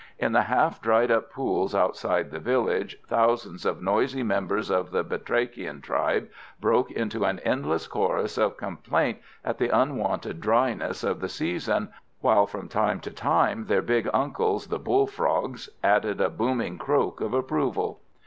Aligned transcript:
In 0.17 0.31
the 0.31 0.41
half 0.41 0.81
dried 0.81 1.11
up 1.11 1.31
pools 1.31 1.75
outside 1.75 2.31
the 2.31 2.39
village 2.39 2.97
thousands 3.07 3.67
of 3.67 3.83
noisy 3.83 4.23
members 4.23 4.71
of 4.71 4.89
the 4.89 5.03
batrachian 5.03 5.79
tribe 5.79 6.27
broke 6.59 6.89
into 6.89 7.23
an 7.23 7.37
endless 7.41 7.85
chorus 7.87 8.35
of 8.39 8.57
complaint 8.57 9.19
at 9.45 9.59
the 9.59 9.69
unwonted 9.69 10.41
dryness 10.41 11.03
of 11.03 11.19
the 11.19 11.29
season, 11.29 11.89
while 12.19 12.47
from 12.47 12.67
time 12.67 12.99
to 13.01 13.11
time 13.11 13.65
their 13.67 13.83
big 13.83 14.09
uncles, 14.11 14.65
the 14.69 14.79
bull 14.79 15.05
frogs, 15.05 15.69
added 15.83 16.19
a 16.19 16.29
booming 16.31 16.79
croak 16.79 17.21
of 17.21 17.35
approval. 17.35 17.99